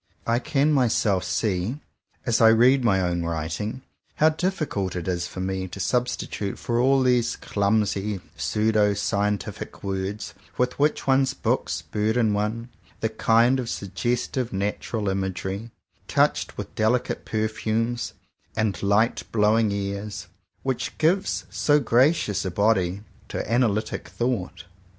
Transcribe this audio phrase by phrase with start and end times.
[0.25, 1.77] I can myself see,
[2.25, 3.83] as I read my own writing,
[4.15, 10.33] how difficult it is for me to substitute for all these clumsy pseudo scientific words,
[10.57, 12.69] with which one's books burden one,
[13.01, 15.69] the kind of suggestive natural imagery,
[16.07, 18.13] touched with delicate perfumes
[18.55, 20.25] and light blowing airs,
[20.63, 24.63] which gives so gracious a body to analytic thought.